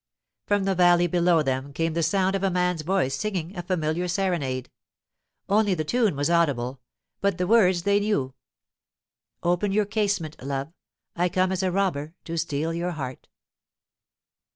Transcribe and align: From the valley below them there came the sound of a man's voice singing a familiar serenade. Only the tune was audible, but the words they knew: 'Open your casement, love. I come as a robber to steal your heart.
From 0.47 0.63
the 0.63 0.73
valley 0.73 1.05
below 1.05 1.43
them 1.43 1.65
there 1.65 1.73
came 1.73 1.93
the 1.93 2.01
sound 2.01 2.35
of 2.35 2.41
a 2.41 2.49
man's 2.49 2.81
voice 2.81 3.15
singing 3.15 3.55
a 3.55 3.61
familiar 3.61 4.07
serenade. 4.07 4.71
Only 5.47 5.75
the 5.75 5.83
tune 5.83 6.15
was 6.15 6.27
audible, 6.27 6.81
but 7.19 7.37
the 7.37 7.45
words 7.45 7.83
they 7.83 7.99
knew: 7.99 8.33
'Open 9.43 9.71
your 9.71 9.85
casement, 9.85 10.41
love. 10.41 10.73
I 11.15 11.29
come 11.29 11.51
as 11.51 11.61
a 11.61 11.71
robber 11.71 12.15
to 12.23 12.35
steal 12.35 12.73
your 12.73 12.93
heart. 12.93 13.27